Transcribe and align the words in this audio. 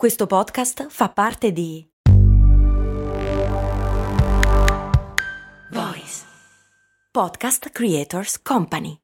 Questo 0.00 0.26
podcast 0.26 0.86
fa 0.88 1.10
parte 1.10 1.52
di 1.52 1.86
Voice 5.72 6.22
Podcast 7.12 7.68
Creators 7.68 8.40
Company. 8.40 8.96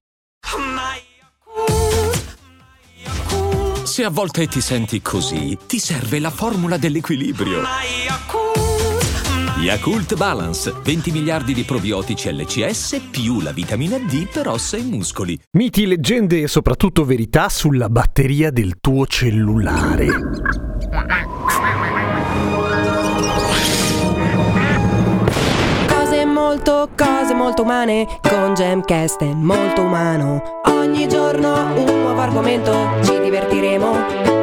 Se 3.84 4.04
a 4.04 4.08
volte 4.08 4.46
ti 4.46 4.62
senti 4.62 5.02
così, 5.02 5.58
ti 5.66 5.78
serve 5.78 6.18
la 6.18 6.30
formula 6.30 6.78
dell'equilibrio. 6.78 7.60
Yakult 9.58 10.16
Balance, 10.16 10.72
20 10.82 11.10
miliardi 11.10 11.52
di 11.52 11.64
probiotici 11.64 12.32
LCS 12.32 13.08
più 13.10 13.42
la 13.42 13.52
vitamina 13.52 13.98
D 13.98 14.30
per 14.30 14.48
ossa 14.48 14.78
e 14.78 14.82
muscoli. 14.82 15.38
Miti, 15.58 15.84
leggende 15.84 16.40
e 16.40 16.48
soprattutto 16.48 17.04
verità 17.04 17.50
sulla 17.50 17.90
batteria 17.90 18.50
del 18.50 18.80
tuo 18.80 19.06
cellulare. 19.06 20.75
Cose 25.88 26.24
molto, 26.24 26.88
cose 26.96 27.34
molto 27.34 27.62
umane 27.62 28.06
con 28.22 28.54
Gemcast 28.54 29.20
è 29.22 29.32
molto 29.32 29.82
umano. 29.82 30.60
Ogni 30.66 31.08
giorno 31.08 31.54
un 31.74 32.02
nuovo 32.02 32.20
argomento, 32.20 32.72
ci 33.02 33.18
divertiremo 33.20 33.90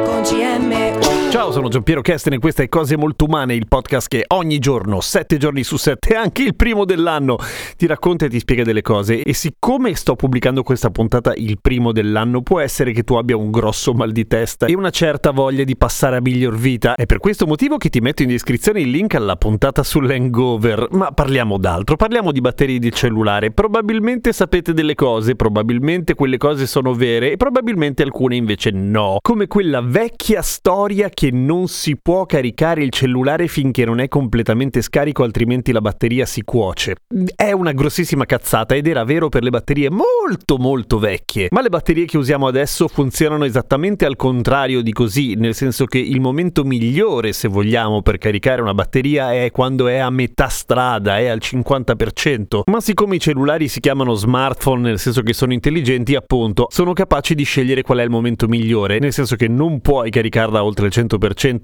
con 0.04 0.20
CM. 0.22 1.13
Ciao, 1.34 1.50
sono 1.50 1.66
Giampiero 1.66 2.00
Kesten 2.00 2.34
e 2.34 2.38
questa 2.38 2.62
è 2.62 2.68
Cose 2.68 2.96
Molto 2.96 3.24
Umane, 3.24 3.56
il 3.56 3.66
podcast 3.66 4.06
che 4.06 4.24
ogni 4.28 4.60
giorno, 4.60 5.00
sette 5.00 5.36
giorni 5.36 5.64
su 5.64 5.76
sette, 5.76 6.14
anche 6.14 6.44
il 6.44 6.54
primo 6.54 6.84
dell'anno, 6.84 7.38
ti 7.76 7.88
racconta 7.88 8.26
e 8.26 8.28
ti 8.28 8.38
spiega 8.38 8.62
delle 8.62 8.82
cose. 8.82 9.20
E 9.20 9.34
siccome 9.34 9.96
sto 9.96 10.14
pubblicando 10.14 10.62
questa 10.62 10.90
puntata 10.90 11.34
il 11.34 11.58
primo 11.60 11.90
dell'anno, 11.90 12.42
può 12.42 12.60
essere 12.60 12.92
che 12.92 13.02
tu 13.02 13.14
abbia 13.14 13.36
un 13.36 13.50
grosso 13.50 13.94
mal 13.94 14.12
di 14.12 14.28
testa 14.28 14.66
e 14.66 14.76
una 14.76 14.90
certa 14.90 15.32
voglia 15.32 15.64
di 15.64 15.76
passare 15.76 16.18
a 16.18 16.20
miglior 16.20 16.54
vita. 16.54 16.94
È 16.94 17.04
per 17.04 17.18
questo 17.18 17.48
motivo 17.48 17.78
che 17.78 17.88
ti 17.88 17.98
metto 17.98 18.22
in 18.22 18.28
descrizione 18.28 18.82
il 18.82 18.90
link 18.90 19.16
alla 19.16 19.34
puntata 19.34 19.82
sull'hangover. 19.82 20.86
Ma 20.92 21.10
parliamo 21.10 21.58
d'altro, 21.58 21.96
parliamo 21.96 22.30
di 22.30 22.40
batterie 22.40 22.78
di 22.78 22.92
cellulare. 22.92 23.50
Probabilmente 23.50 24.32
sapete 24.32 24.72
delle 24.72 24.94
cose, 24.94 25.34
probabilmente 25.34 26.14
quelle 26.14 26.36
cose 26.36 26.68
sono 26.68 26.94
vere 26.94 27.32
e 27.32 27.36
probabilmente 27.36 28.04
alcune 28.04 28.36
invece 28.36 28.70
no. 28.70 29.16
Come 29.20 29.48
quella 29.48 29.80
vecchia 29.80 30.40
storia 30.40 31.08
che 31.08 31.22
non 31.30 31.68
si 31.68 31.96
può 32.00 32.26
caricare 32.26 32.82
il 32.82 32.90
cellulare 32.90 33.48
finché 33.48 33.84
non 33.84 34.00
è 34.00 34.08
completamente 34.08 34.82
scarico, 34.82 35.22
altrimenti 35.22 35.72
la 35.72 35.80
batteria 35.80 36.26
si 36.26 36.42
cuoce. 36.42 36.96
È 37.34 37.52
una 37.52 37.72
grossissima 37.72 38.26
cazzata 38.26 38.74
ed 38.74 38.86
era 38.86 39.04
vero 39.04 39.28
per 39.28 39.42
le 39.42 39.50
batterie 39.50 39.90
molto 39.90 40.58
molto 40.58 40.98
vecchie, 40.98 41.48
ma 41.50 41.62
le 41.62 41.68
batterie 41.68 42.04
che 42.04 42.18
usiamo 42.18 42.46
adesso 42.46 42.88
funzionano 42.88 43.44
esattamente 43.44 44.04
al 44.04 44.16
contrario 44.16 44.82
di 44.82 44.92
così, 44.92 45.34
nel 45.34 45.54
senso 45.54 45.86
che 45.86 45.98
il 45.98 46.20
momento 46.20 46.64
migliore, 46.64 47.32
se 47.32 47.48
vogliamo, 47.48 48.02
per 48.02 48.18
caricare 48.18 48.60
una 48.60 48.74
batteria 48.74 49.32
è 49.32 49.50
quando 49.50 49.88
è 49.88 49.98
a 49.98 50.10
metà 50.10 50.48
strada, 50.48 51.18
è 51.18 51.26
al 51.26 51.40
50%, 51.40 52.62
ma 52.70 52.80
siccome 52.80 53.16
i 53.16 53.20
cellulari 53.20 53.68
si 53.68 53.80
chiamano 53.80 54.14
smartphone, 54.14 54.82
nel 54.82 54.98
senso 54.98 55.22
che 55.22 55.32
sono 55.32 55.52
intelligenti, 55.52 56.14
appunto, 56.14 56.66
sono 56.70 56.92
capaci 56.92 57.34
di 57.34 57.44
scegliere 57.44 57.82
qual 57.82 57.98
è 57.98 58.02
il 58.02 58.10
momento 58.10 58.46
migliore, 58.48 58.98
nel 58.98 59.12
senso 59.12 59.36
che 59.36 59.48
non 59.48 59.80
puoi 59.80 60.10
caricarla 60.10 60.62
oltre 60.62 60.86
il 60.86 60.92
100% 60.94 61.13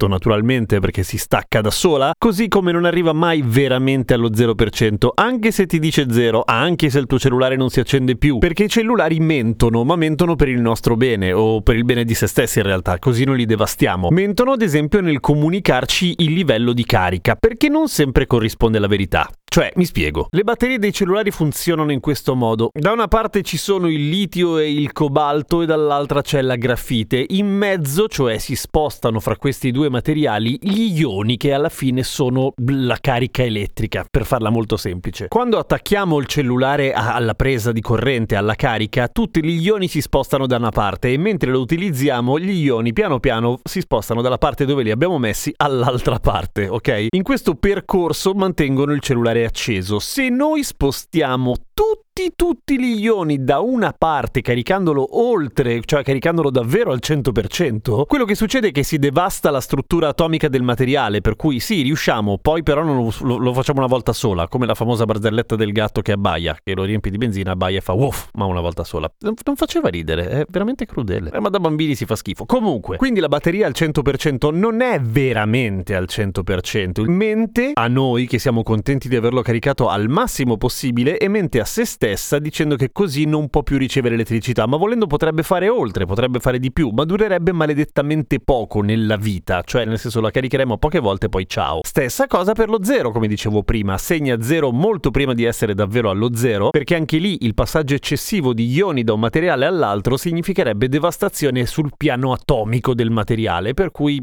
naturalmente 0.07 0.79
perché 0.79 1.03
si 1.03 1.17
stacca 1.17 1.61
da 1.61 1.71
sola, 1.71 2.13
così 2.17 2.47
come 2.47 2.71
non 2.71 2.85
arriva 2.85 3.13
mai 3.13 3.43
veramente 3.45 4.13
allo 4.13 4.29
0%, 4.29 5.09
anche 5.15 5.51
se 5.51 5.65
ti 5.65 5.79
dice 5.79 6.05
0, 6.09 6.43
anche 6.45 6.89
se 6.89 6.99
il 6.99 7.05
tuo 7.05 7.19
cellulare 7.19 7.55
non 7.55 7.69
si 7.69 7.79
accende 7.79 8.15
più, 8.15 8.37
perché 8.37 8.65
i 8.65 8.69
cellulari 8.69 9.19
mentono, 9.19 9.83
ma 9.83 9.95
mentono 9.95 10.35
per 10.35 10.49
il 10.49 10.61
nostro 10.61 10.95
bene 10.95 11.31
o 11.33 11.61
per 11.61 11.75
il 11.75 11.85
bene 11.85 12.03
di 12.03 12.13
se 12.13 12.27
stessi 12.27 12.59
in 12.59 12.65
realtà, 12.65 12.99
così 12.99 13.23
non 13.23 13.35
li 13.35 13.45
devastiamo. 13.45 14.09
Mentono 14.09 14.51
ad 14.51 14.61
esempio 14.61 15.01
nel 15.01 15.19
comunicarci 15.19 16.15
il 16.19 16.33
livello 16.33 16.73
di 16.73 16.85
carica, 16.85 17.35
perché 17.35 17.69
non 17.69 17.87
sempre 17.87 18.27
corrisponde 18.27 18.77
alla 18.77 18.87
verità. 18.87 19.29
Cioè, 19.53 19.69
mi 19.75 19.83
spiego. 19.83 20.27
Le 20.29 20.43
batterie 20.43 20.79
dei 20.79 20.93
cellulari 20.93 21.29
funzionano 21.29 21.91
in 21.91 21.99
questo 21.99 22.35
modo. 22.35 22.69
Da 22.71 22.93
una 22.93 23.09
parte 23.09 23.41
ci 23.41 23.57
sono 23.57 23.89
il 23.89 24.07
litio 24.07 24.57
e 24.57 24.71
il 24.71 24.93
cobalto 24.93 25.61
e 25.61 25.65
dall'altra 25.65 26.21
c'è 26.21 26.41
la 26.41 26.55
grafite. 26.55 27.25
In 27.31 27.47
mezzo, 27.47 28.07
cioè 28.07 28.37
si 28.37 28.55
spostano 28.55 29.19
fra 29.19 29.30
questi 29.37 29.71
due 29.71 29.89
materiali, 29.89 30.57
gli 30.61 30.99
ioni 30.99 31.37
che 31.37 31.53
alla 31.53 31.69
fine 31.69 32.03
sono 32.03 32.53
la 32.65 32.97
carica 32.99 33.43
elettrica, 33.43 34.05
per 34.09 34.25
farla 34.25 34.49
molto 34.49 34.77
semplice. 34.77 35.27
Quando 35.27 35.57
attacchiamo 35.57 36.17
il 36.19 36.25
cellulare 36.25 36.93
alla 36.93 37.33
presa 37.33 37.71
di 37.71 37.81
corrente, 37.81 38.35
alla 38.35 38.55
carica, 38.55 39.07
tutti 39.07 39.43
gli 39.43 39.61
ioni 39.61 39.87
si 39.87 40.01
spostano 40.01 40.47
da 40.47 40.57
una 40.57 40.71
parte 40.71 41.11
e 41.11 41.17
mentre 41.17 41.51
lo 41.51 41.59
utilizziamo 41.59 42.39
gli 42.39 42.63
ioni 42.63 42.93
piano 42.93 43.19
piano 43.19 43.59
si 43.63 43.81
spostano 43.81 44.21
dalla 44.21 44.37
parte 44.37 44.65
dove 44.65 44.83
li 44.83 44.91
abbiamo 44.91 45.17
messi 45.17 45.53
all'altra 45.57 46.19
parte, 46.19 46.67
ok? 46.67 47.07
In 47.11 47.23
questo 47.23 47.55
percorso 47.55 48.33
mantengono 48.33 48.93
il 48.93 48.99
cellulare 49.01 49.45
acceso. 49.45 49.99
Se 49.99 50.29
noi 50.29 50.63
spostiamo 50.63 51.53
tutti 51.81 52.33
tutti 52.35 52.79
gli 52.79 53.01
ioni 53.01 53.43
da 53.43 53.59
una 53.59 53.93
parte 53.97 54.41
caricandolo 54.41 55.19
oltre, 55.19 55.81
cioè 55.83 56.03
caricandolo 56.03 56.51
davvero 56.51 56.91
al 56.91 56.99
100%, 57.01 58.05
quello 58.05 58.25
che 58.25 58.35
succede 58.35 58.67
è 58.67 58.71
che 58.71 58.83
si 58.83 58.99
devasta 58.99 59.49
la 59.49 59.61
struttura 59.61 60.09
atomica 60.09 60.47
del 60.47 60.61
materiale, 60.61 61.21
per 61.21 61.35
cui 61.35 61.59
sì, 61.59 61.81
riusciamo, 61.81 62.37
poi 62.37 62.61
però 62.61 62.83
lo, 62.83 63.11
lo, 63.21 63.37
lo 63.37 63.53
facciamo 63.53 63.79
una 63.79 63.87
volta 63.87 64.13
sola, 64.13 64.47
come 64.47 64.67
la 64.67 64.75
famosa 64.75 65.05
barzelletta 65.05 65.55
del 65.55 65.71
gatto 65.71 66.01
che 66.01 66.11
abbaia, 66.11 66.55
che 66.63 66.75
lo 66.75 66.83
riempie 66.83 67.09
di 67.09 67.17
benzina, 67.17 67.51
abbaia 67.51 67.77
e 67.77 67.81
fa 67.81 67.93
woof, 67.93 68.29
ma 68.33 68.45
una 68.45 68.61
volta 68.61 68.83
sola. 68.83 69.11
Non, 69.19 69.33
non 69.43 69.55
faceva 69.55 69.89
ridere, 69.89 70.29
è 70.29 70.45
veramente 70.47 70.85
crudele. 70.85 71.31
Eh, 71.31 71.39
ma 71.39 71.49
da 71.49 71.59
bambini 71.59 71.95
si 71.95 72.05
fa 72.05 72.15
schifo. 72.15 72.45
Comunque, 72.45 72.97
quindi 72.97 73.19
la 73.19 73.29
batteria 73.29 73.65
al 73.65 73.73
100% 73.75 74.53
non 74.53 74.81
è 74.81 74.99
veramente 74.99 75.95
al 75.95 76.05
100%, 76.07 77.03
mente 77.09 77.71
a 77.73 77.87
noi 77.87 78.27
che 78.27 78.37
siamo 78.37 78.61
contenti 78.61 79.07
di 79.07 79.15
averlo 79.15 79.41
caricato 79.41 79.87
al 79.89 80.07
massimo 80.09 80.57
possibile 80.57 81.17
e 81.17 81.27
mente 81.27 81.59
a 81.59 81.65
se 81.71 81.85
stessa 81.85 82.37
dicendo 82.37 82.75
che 82.75 82.91
così 82.91 83.23
non 83.23 83.47
può 83.47 83.63
più 83.63 83.77
ricevere 83.77 84.15
elettricità, 84.15 84.67
ma 84.67 84.75
volendo 84.75 85.07
potrebbe 85.07 85.41
fare 85.41 85.69
oltre, 85.69 86.05
potrebbe 86.05 86.41
fare 86.41 86.59
di 86.59 86.69
più, 86.69 86.89
ma 86.89 87.05
durerebbe 87.05 87.53
maledettamente 87.53 88.41
poco 88.41 88.81
nella 88.81 89.15
vita, 89.15 89.61
cioè 89.63 89.85
nel 89.85 89.97
senso 89.97 90.19
la 90.19 90.31
caricheremo 90.31 90.77
poche 90.77 90.99
volte 90.99 91.29
poi 91.29 91.47
ciao. 91.47 91.79
Stessa 91.87 92.27
cosa 92.27 92.51
per 92.51 92.67
lo 92.67 92.83
zero, 92.83 93.11
come 93.11 93.29
dicevo 93.29 93.63
prima, 93.63 93.97
segna 93.97 94.41
zero 94.41 94.73
molto 94.73 95.11
prima 95.11 95.33
di 95.33 95.45
essere 95.45 95.73
davvero 95.73 96.09
allo 96.09 96.35
zero, 96.35 96.71
perché 96.71 96.95
anche 96.95 97.19
lì 97.19 97.45
il 97.45 97.53
passaggio 97.53 97.95
eccessivo 97.95 98.53
di 98.53 98.69
ioni 98.69 99.05
da 99.05 99.13
un 99.13 99.21
materiale 99.21 99.65
all'altro 99.65 100.17
significherebbe 100.17 100.89
devastazione 100.89 101.65
sul 101.65 101.91
piano 101.95 102.33
atomico 102.33 102.93
del 102.93 103.11
materiale, 103.11 103.73
per 103.73 103.91
cui 103.91 104.21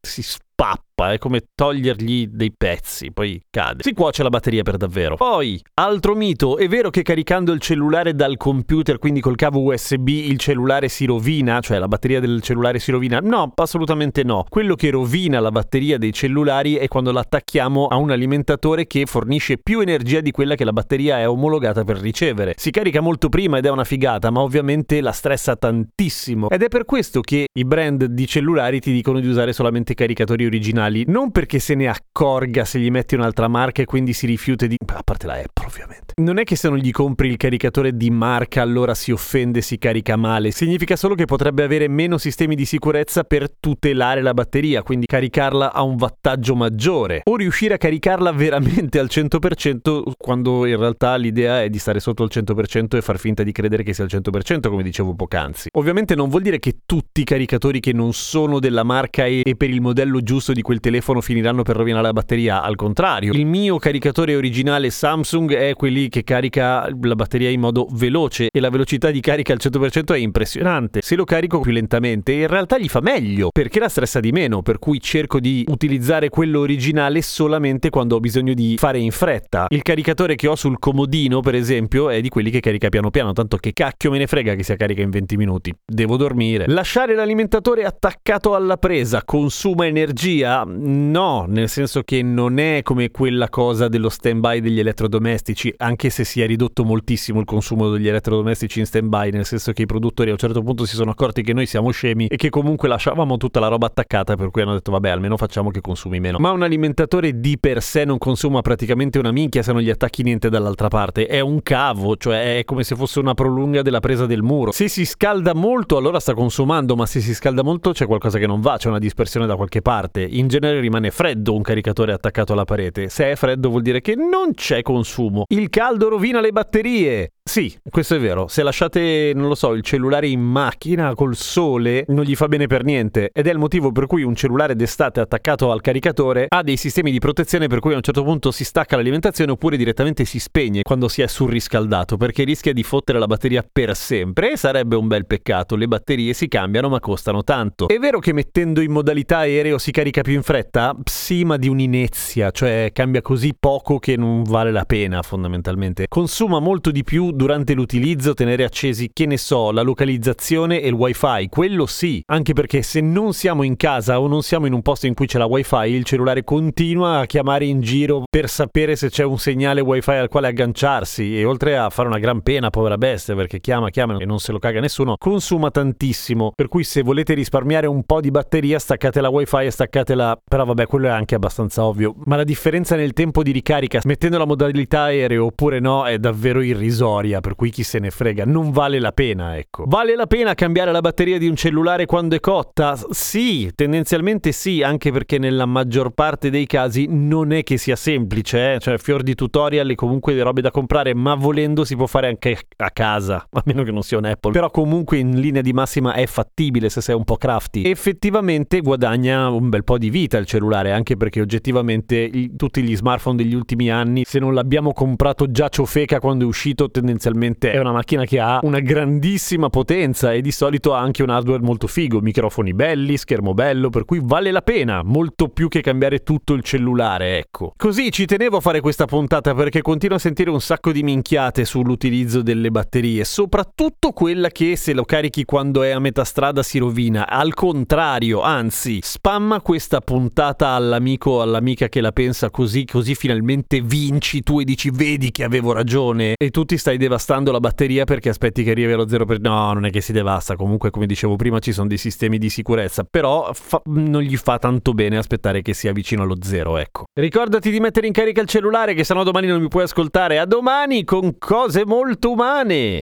si 0.00 0.22
spappa, 0.56 1.12
è 1.12 1.18
come 1.18 1.42
togliergli 1.54 2.28
dei 2.28 2.50
pezzi, 2.50 3.12
poi 3.12 3.38
cade. 3.50 3.82
Si 3.82 3.92
cuoce 3.92 4.22
la 4.22 4.30
batteria 4.30 4.62
per 4.62 4.78
davvero. 4.78 5.16
Poi, 5.16 5.60
altro 5.74 6.14
mito, 6.14 6.56
è 6.56 6.66
vero 6.66 6.88
che 6.88 7.02
caricando 7.02 7.52
il 7.52 7.60
cellulare 7.60 8.14
dal 8.14 8.38
computer, 8.38 8.98
quindi 8.98 9.20
col 9.20 9.36
cavo 9.36 9.60
USB, 9.60 10.08
il 10.08 10.38
cellulare 10.38 10.88
si 10.88 11.04
rovina, 11.04 11.60
cioè 11.60 11.78
la 11.78 11.88
batteria 11.88 12.20
del 12.20 12.40
cellulare 12.40 12.78
si 12.78 12.90
rovina? 12.90 13.18
No, 13.22 13.52
assolutamente 13.54 14.24
no. 14.24 14.46
Quello 14.48 14.74
che 14.74 14.88
rovina 14.88 15.40
la 15.40 15.50
batteria 15.50 15.98
dei 15.98 16.14
cellulari 16.14 16.76
è 16.76 16.88
quando 16.88 17.12
l'attacchiamo 17.12 17.88
a 17.88 17.96
un 17.96 18.10
alimentatore 18.10 18.86
che 18.86 19.04
fornisce 19.04 19.58
più 19.58 19.80
energia 19.80 20.20
di 20.20 20.30
quella 20.30 20.54
che 20.54 20.64
la 20.64 20.72
batteria 20.72 21.18
è 21.18 21.28
omologata 21.28 21.84
per 21.84 21.98
ricevere. 21.98 22.54
Si 22.56 22.70
carica 22.70 23.02
molto 23.02 23.28
prima 23.28 23.58
ed 23.58 23.66
è 23.66 23.70
una 23.70 23.84
figata, 23.84 24.30
ma 24.30 24.40
ovviamente 24.40 25.02
la 25.02 25.12
stressa 25.12 25.54
tantissimo. 25.54 26.48
Ed 26.48 26.62
è 26.62 26.68
per 26.68 26.86
questo 26.86 27.20
che 27.20 27.48
i 27.52 27.64
brand 27.66 28.06
di 28.06 28.26
cellulari 28.26 28.80
ti 28.80 28.90
dicono 28.90 29.20
di 29.20 29.28
usare 29.28 29.52
solamente 29.52 29.92
caricatori 29.92 30.44
originali 30.46 31.04
non 31.06 31.30
perché 31.30 31.58
se 31.58 31.74
ne 31.74 31.88
accorga 31.88 32.64
se 32.64 32.78
gli 32.78 32.90
metti 32.90 33.14
un'altra 33.14 33.48
marca 33.48 33.82
e 33.82 33.84
quindi 33.84 34.12
si 34.12 34.26
rifiuta 34.26 34.66
di... 34.66 34.76
a 34.86 35.02
parte 35.02 35.26
la 35.26 35.34
Apple 35.34 35.65
ovviamente. 35.66 36.14
Non 36.16 36.38
è 36.38 36.44
che 36.44 36.56
se 36.56 36.68
non 36.68 36.78
gli 36.78 36.90
compri 36.90 37.28
il 37.28 37.36
caricatore 37.36 37.96
di 37.96 38.10
marca 38.10 38.62
allora 38.62 38.94
si 38.94 39.10
offende 39.10 39.60
si 39.60 39.78
carica 39.78 40.16
male, 40.16 40.50
significa 40.50 40.96
solo 40.96 41.14
che 41.14 41.24
potrebbe 41.24 41.62
avere 41.62 41.88
meno 41.88 42.18
sistemi 42.18 42.54
di 42.54 42.64
sicurezza 42.64 43.24
per 43.24 43.50
tutelare 43.50 44.22
la 44.22 44.32
batteria, 44.32 44.82
quindi 44.82 45.06
caricarla 45.06 45.72
a 45.72 45.82
un 45.82 45.96
wattaggio 45.98 46.54
maggiore 46.54 47.20
o 47.24 47.36
riuscire 47.36 47.74
a 47.74 47.78
caricarla 47.78 48.32
veramente 48.32 48.98
al 48.98 49.08
100% 49.10 50.12
quando 50.16 50.66
in 50.66 50.76
realtà 50.76 51.16
l'idea 51.16 51.62
è 51.62 51.68
di 51.68 51.78
stare 51.78 52.00
sotto 52.00 52.22
il 52.22 52.30
100% 52.32 52.96
e 52.96 53.02
far 53.02 53.18
finta 53.18 53.42
di 53.42 53.52
credere 53.52 53.82
che 53.82 53.92
sia 53.92 54.04
al 54.04 54.10
100% 54.12 54.68
come 54.68 54.82
dicevo 54.82 55.14
poc'anzi. 55.14 55.68
Ovviamente 55.72 56.14
non 56.14 56.28
vuol 56.28 56.42
dire 56.42 56.58
che 56.58 56.78
tutti 56.86 57.22
i 57.22 57.24
caricatori 57.24 57.80
che 57.80 57.92
non 57.92 58.12
sono 58.12 58.60
della 58.60 58.82
marca 58.82 59.24
e 59.26 59.54
per 59.56 59.70
il 59.70 59.80
modello 59.80 60.20
giusto 60.20 60.52
di 60.52 60.62
quel 60.62 60.80
telefono 60.80 61.20
finiranno 61.20 61.62
per 61.62 61.76
rovinare 61.76 62.04
la 62.04 62.12
batteria, 62.12 62.62
al 62.62 62.76
contrario. 62.76 63.32
Il 63.32 63.46
mio 63.46 63.78
caricatore 63.78 64.36
originale 64.36 64.90
Samsung 64.90 65.55
è 65.56 65.74
quelli 65.74 66.08
che 66.08 66.24
carica 66.24 66.88
la 67.00 67.14
batteria 67.14 67.50
in 67.50 67.60
modo 67.60 67.86
veloce 67.90 68.48
e 68.52 68.60
la 68.60 68.70
velocità 68.70 69.10
di 69.10 69.20
carica 69.20 69.52
al 69.52 69.58
100% 69.60 70.14
è 70.14 70.18
impressionante. 70.18 71.00
Se 71.02 71.16
lo 71.16 71.24
carico 71.24 71.60
più 71.60 71.72
lentamente 71.72 72.32
in 72.32 72.46
realtà 72.46 72.78
gli 72.78 72.88
fa 72.88 73.00
meglio 73.00 73.50
perché 73.52 73.78
la 73.78 73.88
stressa 73.88 74.20
di 74.20 74.32
meno, 74.32 74.62
per 74.62 74.78
cui 74.78 75.00
cerco 75.00 75.40
di 75.40 75.64
utilizzare 75.68 76.28
quello 76.28 76.60
originale 76.60 77.22
solamente 77.22 77.90
quando 77.90 78.16
ho 78.16 78.20
bisogno 78.20 78.54
di 78.54 78.76
fare 78.78 78.98
in 78.98 79.10
fretta. 79.10 79.66
Il 79.68 79.82
caricatore 79.82 80.34
che 80.34 80.48
ho 80.48 80.56
sul 80.56 80.78
comodino, 80.78 81.40
per 81.40 81.54
esempio, 81.54 82.10
è 82.10 82.20
di 82.20 82.28
quelli 82.28 82.50
che 82.50 82.60
carica 82.60 82.88
piano 82.88 83.10
piano, 83.10 83.32
tanto 83.32 83.56
che 83.56 83.72
cacchio 83.72 84.10
me 84.10 84.18
ne 84.18 84.26
frega 84.26 84.54
che 84.54 84.62
sia 84.62 84.76
carica 84.76 85.02
in 85.02 85.10
20 85.10 85.36
minuti. 85.36 85.74
Devo 85.84 86.16
dormire. 86.16 86.64
Lasciare 86.66 87.14
l'alimentatore 87.14 87.84
attaccato 87.84 88.54
alla 88.54 88.76
presa 88.76 89.22
consuma 89.24 89.86
energia? 89.86 90.64
No, 90.66 91.46
nel 91.48 91.68
senso 91.68 92.02
che 92.02 92.22
non 92.22 92.58
è 92.58 92.80
come 92.82 93.10
quella 93.10 93.48
cosa 93.48 93.88
dello 93.88 94.08
stand-by 94.08 94.60
degli 94.60 94.78
elettrodomestici, 94.78 95.45
anche 95.78 96.10
se 96.10 96.24
si 96.24 96.40
è 96.40 96.46
ridotto 96.46 96.84
moltissimo 96.84 97.40
il 97.40 97.46
consumo 97.46 97.90
degli 97.90 98.08
elettrodomestici 98.08 98.80
in 98.80 98.86
stand-by, 98.86 99.30
nel 99.30 99.44
senso 99.44 99.72
che 99.72 99.82
i 99.82 99.86
produttori 99.86 100.30
a 100.30 100.32
un 100.32 100.38
certo 100.38 100.62
punto 100.62 100.84
si 100.86 100.94
sono 100.94 101.10
accorti 101.10 101.42
che 101.42 101.52
noi 101.52 101.66
siamo 101.66 101.90
scemi 101.90 102.26
e 102.26 102.36
che 102.36 102.50
comunque 102.50 102.88
lasciavamo 102.88 103.36
tutta 103.36 103.60
la 103.60 103.68
roba 103.68 103.86
attaccata, 103.86 104.36
per 104.36 104.50
cui 104.50 104.62
hanno 104.62 104.74
detto 104.74 104.90
vabbè, 104.90 105.10
almeno 105.10 105.36
facciamo 105.36 105.70
che 105.70 105.80
consumi 105.80 106.20
meno. 106.20 106.38
Ma 106.38 106.50
un 106.50 106.62
alimentatore 106.62 107.38
di 107.38 107.58
per 107.58 107.82
sé 107.82 108.04
non 108.04 108.18
consuma 108.18 108.62
praticamente 108.62 109.18
una 109.18 109.32
minchia 109.32 109.62
se 109.62 109.72
non 109.72 109.82
gli 109.82 109.90
attacchi 109.90 110.22
niente 110.22 110.48
dall'altra 110.48 110.88
parte, 110.88 111.26
è 111.26 111.40
un 111.40 111.62
cavo, 111.62 112.16
cioè 112.16 112.58
è 112.58 112.64
come 112.64 112.84
se 112.84 112.96
fosse 112.96 113.18
una 113.18 113.34
prolunga 113.34 113.82
della 113.82 114.00
presa 114.00 114.26
del 114.26 114.42
muro. 114.42 114.72
Se 114.72 114.88
si 114.88 115.04
scalda 115.04 115.54
molto, 115.54 115.96
allora 115.96 116.20
sta 116.20 116.34
consumando, 116.34 116.96
ma 116.96 117.06
se 117.06 117.20
si 117.20 117.34
scalda 117.34 117.62
molto 117.62 117.92
c'è 117.92 118.06
qualcosa 118.06 118.38
che 118.38 118.46
non 118.46 118.60
va, 118.60 118.76
c'è 118.76 118.88
una 118.88 118.98
dispersione 118.98 119.46
da 119.46 119.56
qualche 119.56 119.82
parte. 119.82 120.22
In 120.22 120.48
genere 120.48 120.80
rimane 120.80 121.10
freddo 121.10 121.54
un 121.54 121.62
caricatore 121.62 122.12
attaccato 122.12 122.52
alla 122.52 122.64
parete. 122.64 123.08
Se 123.08 123.30
è 123.30 123.36
freddo 123.36 123.68
vuol 123.68 123.82
dire 123.82 124.00
che 124.00 124.14
non 124.14 124.52
c'è 124.54 124.82
consumo. 124.82 125.35
Il 125.48 125.68
caldo 125.68 126.08
rovina 126.08 126.40
le 126.40 126.50
batterie. 126.50 127.30
Sì, 127.48 127.72
questo 127.88 128.16
è 128.16 128.18
vero. 128.18 128.48
Se 128.48 128.64
lasciate, 128.64 129.30
non 129.32 129.46
lo 129.46 129.54
so, 129.54 129.72
il 129.72 129.82
cellulare 129.82 130.26
in 130.26 130.40
macchina 130.40 131.14
col 131.14 131.36
sole, 131.36 132.04
non 132.08 132.24
gli 132.24 132.34
fa 132.34 132.48
bene 132.48 132.66
per 132.66 132.82
niente. 132.82 133.30
Ed 133.32 133.46
è 133.46 133.52
il 133.52 133.56
motivo 133.56 133.92
per 133.92 134.06
cui 134.06 134.24
un 134.24 134.34
cellulare 134.34 134.74
d'estate 134.74 135.20
attaccato 135.20 135.70
al 135.70 135.80
caricatore 135.80 136.46
ha 136.48 136.62
dei 136.64 136.76
sistemi 136.76 137.12
di 137.12 137.20
protezione 137.20 137.68
per 137.68 137.78
cui 137.78 137.92
a 137.92 137.96
un 137.96 138.02
certo 138.02 138.24
punto 138.24 138.50
si 138.50 138.64
stacca 138.64 138.96
l'alimentazione 138.96 139.52
oppure 139.52 139.76
direttamente 139.76 140.24
si 140.24 140.40
spegne 140.40 140.82
quando 140.82 141.06
si 141.06 141.22
è 141.22 141.28
surriscaldato 141.28 142.16
perché 142.16 142.42
rischia 142.42 142.72
di 142.72 142.82
fottere 142.82 143.20
la 143.20 143.26
batteria 143.26 143.64
per 143.70 143.94
sempre 143.94 144.52
e 144.52 144.56
sarebbe 144.56 144.96
un 144.96 145.06
bel 145.06 145.24
peccato. 145.24 145.76
Le 145.76 145.86
batterie 145.86 146.34
si 146.34 146.48
cambiano 146.48 146.88
ma 146.88 146.98
costano 146.98 147.44
tanto. 147.44 147.86
È 147.86 147.98
vero 147.98 148.18
che 148.18 148.32
mettendo 148.32 148.80
in 148.80 148.90
modalità 148.90 149.38
aereo 149.38 149.78
si 149.78 149.92
carica 149.92 150.22
più 150.22 150.34
in 150.34 150.42
fretta? 150.42 150.96
Sì, 151.04 151.44
ma 151.44 151.56
di 151.56 151.68
un'inezia, 151.68 152.50
cioè 152.50 152.90
cambia 152.92 153.22
così 153.22 153.54
poco 153.58 154.00
che 154.00 154.16
non 154.16 154.42
vale 154.42 154.72
la 154.72 154.84
pena 154.84 155.22
fondamentalmente. 155.22 156.06
Consuma 156.08 156.58
molto 156.58 156.90
di 156.90 157.04
più 157.04 157.34
durante 157.36 157.74
l'utilizzo 157.74 158.34
tenere 158.34 158.64
accesi, 158.64 159.10
che 159.12 159.26
ne 159.26 159.36
so, 159.36 159.70
la 159.70 159.82
localizzazione 159.82 160.80
e 160.80 160.88
il 160.88 160.94
wifi, 160.94 161.48
quello 161.48 161.86
sì, 161.86 162.22
anche 162.26 162.54
perché 162.54 162.82
se 162.82 163.00
non 163.00 163.34
siamo 163.34 163.62
in 163.62 163.76
casa 163.76 164.18
o 164.18 164.26
non 164.26 164.42
siamo 164.42 164.66
in 164.66 164.72
un 164.72 164.80
posto 164.82 165.06
in 165.06 165.14
cui 165.14 165.26
c'è 165.26 165.38
la 165.38 165.44
wifi, 165.44 165.90
il 165.90 166.04
cellulare 166.04 166.42
continua 166.42 167.18
a 167.18 167.26
chiamare 167.26 167.66
in 167.66 167.80
giro 167.80 168.24
per 168.28 168.48
sapere 168.48 168.96
se 168.96 169.10
c'è 169.10 169.22
un 169.22 169.38
segnale 169.38 169.82
wifi 169.82 170.12
al 170.12 170.28
quale 170.28 170.48
agganciarsi 170.48 171.38
e 171.38 171.44
oltre 171.44 171.76
a 171.76 171.90
fare 171.90 172.08
una 172.08 172.18
gran 172.18 172.40
pena, 172.40 172.70
povera 172.70 172.96
bestia, 172.96 173.34
perché 173.34 173.60
chiama, 173.60 173.90
chiama 173.90 174.16
e 174.16 174.24
non 174.24 174.38
se 174.38 174.52
lo 174.52 174.58
caga 174.58 174.80
nessuno, 174.80 175.16
consuma 175.18 175.70
tantissimo, 175.70 176.52
per 176.54 176.68
cui 176.68 176.84
se 176.84 177.02
volete 177.02 177.34
risparmiare 177.34 177.86
un 177.86 178.02
po' 178.04 178.20
di 178.20 178.30
batteria 178.30 178.78
staccate 178.78 179.20
la 179.20 179.28
wifi 179.28 179.64
e 179.64 179.70
staccatela, 179.70 180.38
però 180.42 180.64
vabbè 180.64 180.86
quello 180.86 181.08
è 181.08 181.10
anche 181.10 181.34
abbastanza 181.34 181.84
ovvio, 181.84 182.14
ma 182.24 182.36
la 182.36 182.44
differenza 182.44 182.96
nel 182.96 183.12
tempo 183.12 183.42
di 183.42 183.52
ricarica 183.52 184.00
mettendo 184.04 184.38
la 184.38 184.46
modalità 184.46 185.02
aereo 185.02 185.46
oppure 185.46 185.80
no 185.80 186.06
è 186.06 186.18
davvero 186.18 186.62
irrisoria 186.62 187.25
batteria, 187.26 187.40
per 187.40 187.54
cui 187.54 187.70
chi 187.70 187.82
se 187.82 187.98
ne 187.98 188.10
frega, 188.10 188.44
non 188.44 188.70
vale 188.70 188.98
la 188.98 189.12
pena, 189.12 189.56
ecco. 189.56 189.84
Vale 189.86 190.14
la 190.14 190.26
pena 190.26 190.54
cambiare 190.54 190.92
la 190.92 191.00
batteria 191.00 191.38
di 191.38 191.48
un 191.48 191.56
cellulare 191.56 192.06
quando 192.06 192.36
è 192.36 192.40
cotta? 192.40 192.96
Sì, 193.10 193.70
tendenzialmente 193.74 194.52
sì, 194.52 194.82
anche 194.82 195.10
perché 195.10 195.38
nella 195.38 195.66
maggior 195.66 196.10
parte 196.10 196.50
dei 196.50 196.66
casi 196.66 197.06
non 197.08 197.52
è 197.52 197.62
che 197.62 197.76
sia 197.76 197.96
semplice, 197.96 198.74
eh? 198.74 198.78
cioè 198.78 198.98
fior 198.98 199.22
di 199.22 199.34
tutorial 199.34 199.90
e 199.90 199.94
comunque 199.94 200.34
di 200.34 200.40
robe 200.40 200.60
da 200.60 200.70
comprare, 200.70 201.14
ma 201.14 201.34
volendo 201.34 201.84
si 201.84 201.96
può 201.96 202.06
fare 202.06 202.28
anche 202.28 202.58
a 202.76 202.90
casa, 202.90 203.46
a 203.50 203.62
meno 203.64 203.82
che 203.82 203.90
non 203.90 204.02
sia 204.02 204.18
un 204.18 204.24
Apple. 204.24 204.52
Però 204.52 204.70
comunque 204.70 205.18
in 205.18 205.40
linea 205.40 205.62
di 205.62 205.72
massima 205.72 206.14
è 206.14 206.26
fattibile 206.26 206.88
se 206.88 207.00
sei 207.00 207.14
un 207.14 207.24
po' 207.24 207.36
crafty. 207.36 207.82
Effettivamente 207.82 208.80
guadagna 208.80 209.48
un 209.48 209.68
bel 209.68 209.84
po' 209.84 209.98
di 209.98 210.10
vita 210.10 210.38
il 210.38 210.46
cellulare, 210.46 210.92
anche 210.92 211.16
perché 211.16 211.40
oggettivamente 211.40 212.30
tutti 212.56 212.82
gli 212.82 212.96
smartphone 212.96 213.36
degli 213.36 213.54
ultimi 213.54 213.90
anni, 213.90 214.22
se 214.24 214.38
non 214.38 214.54
l'abbiamo 214.54 214.92
comprato 214.92 215.50
già 215.50 215.68
ciofeca 215.68 216.20
quando 216.20 216.44
è 216.44 216.46
uscito, 216.46 216.90
tendenzialmente 216.90 217.15
tendenzialmente 217.16 217.72
è 217.72 217.78
una 217.78 217.92
macchina 217.92 218.24
che 218.24 218.38
ha 218.38 218.60
una 218.62 218.80
grandissima 218.80 219.70
potenza 219.70 220.32
e 220.32 220.40
di 220.40 220.52
solito 220.52 220.94
ha 220.94 221.00
anche 221.00 221.22
un 221.22 221.30
hardware 221.30 221.62
molto 221.62 221.86
figo, 221.86 222.20
microfoni 222.20 222.74
belli, 222.74 223.16
schermo 223.16 223.54
bello, 223.54 223.90
per 223.90 224.04
cui 224.04 224.20
vale 224.22 224.50
la 224.50 224.62
pena, 224.62 225.02
molto 225.02 225.48
più 225.48 225.68
che 225.68 225.80
cambiare 225.80 226.22
tutto 226.22 226.52
il 226.52 226.62
cellulare, 226.62 227.38
ecco. 227.38 227.72
Così 227.76 228.12
ci 228.12 228.26
tenevo 228.26 228.58
a 228.58 228.60
fare 228.60 228.80
questa 228.80 229.06
puntata 229.06 229.54
perché 229.54 229.82
continuo 229.82 230.16
a 230.16 230.20
sentire 230.20 230.50
un 230.50 230.60
sacco 230.60 230.92
di 230.92 231.02
minchiate 231.02 231.64
sull'utilizzo 231.64 232.42
delle 232.42 232.70
batterie, 232.70 233.24
soprattutto 233.24 234.12
quella 234.12 234.48
che 234.48 234.76
se 234.76 234.92
lo 234.92 235.04
carichi 235.04 235.44
quando 235.44 235.82
è 235.82 235.90
a 235.90 235.98
metà 235.98 236.24
strada 236.24 236.62
si 236.62 236.78
rovina, 236.78 237.28
al 237.28 237.54
contrario, 237.54 238.42
anzi, 238.42 238.98
spamma 239.02 239.60
questa 239.60 240.00
puntata 240.00 240.68
all'amico 240.70 241.30
o 241.30 241.42
all'amica 241.42 241.88
che 241.88 242.00
la 242.00 242.12
pensa 242.12 242.50
così, 242.50 242.84
così 242.84 243.14
finalmente 243.14 243.80
vinci 243.80 244.42
tu 244.42 244.60
e 244.60 244.64
dici 244.64 244.90
vedi 244.90 245.30
che 245.30 245.44
avevo 245.44 245.72
ragione 245.72 246.34
e 246.36 246.50
tu 246.50 246.64
ti 246.64 246.76
stai 246.76 246.98
devastando 247.06 247.52
la 247.52 247.60
batteria 247.60 248.04
perché 248.04 248.28
aspetti 248.28 248.62
che 248.62 248.70
arrivi 248.70 248.92
allo 248.92 249.06
0%. 249.06 249.38
No, 249.40 249.72
non 249.72 249.86
è 249.86 249.90
che 249.90 250.00
si 250.00 250.12
devasta. 250.12 250.56
Comunque, 250.56 250.90
come 250.90 251.06
dicevo 251.06 251.36
prima, 251.36 251.58
ci 251.58 251.72
sono 251.72 251.88
dei 251.88 251.98
sistemi 251.98 252.38
di 252.38 252.50
sicurezza. 252.50 253.04
Però 253.08 253.50
fa... 253.52 253.80
non 253.86 254.22
gli 254.22 254.36
fa 254.36 254.58
tanto 254.58 254.92
bene 254.92 255.16
aspettare 255.16 255.62
che 255.62 255.74
sia 255.74 255.92
vicino 255.92 256.22
allo 256.22 256.36
zero, 256.42 256.76
ecco. 256.76 257.04
Ricordati 257.12 257.70
di 257.70 257.80
mettere 257.80 258.06
in 258.06 258.12
carica 258.12 258.40
il 258.40 258.48
cellulare, 258.48 258.94
che 258.94 259.04
sennò 259.04 259.22
domani 259.22 259.46
non 259.46 259.60
mi 259.60 259.68
puoi 259.68 259.84
ascoltare. 259.84 260.38
A 260.38 260.44
domani 260.44 261.04
con 261.04 261.38
cose 261.38 261.84
molto 261.86 262.32
umane. 262.32 263.00